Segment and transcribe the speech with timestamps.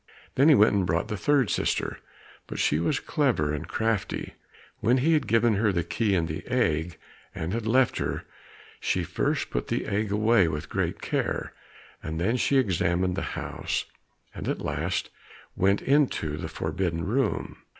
[0.33, 1.99] Then he went and brought the third sister,
[2.47, 4.33] but she was clever and crafty.
[4.79, 6.97] When he had given her the keys and the egg,
[7.35, 8.23] and had left her,
[8.79, 11.53] she first put the egg away with great care,
[12.01, 13.85] and then she examined the house,
[14.33, 15.11] and at last
[15.55, 17.57] went into the forbidden room.